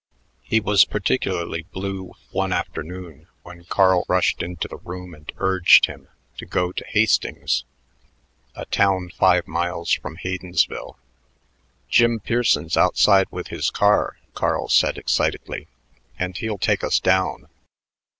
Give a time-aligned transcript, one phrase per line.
[0.41, 6.07] He was particularly blue one afternoon when Carl rushed into the room and urged him
[6.39, 7.65] to go to Hastings,
[8.55, 10.97] a town five miles from Haydensville.
[11.87, 15.67] "Jim Pearson's outside with his car," Carl said excitedly,
[16.17, 17.47] "and he'll take us down.